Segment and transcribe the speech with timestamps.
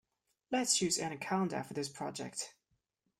[0.51, 2.55] Let's use Anaconda for this project.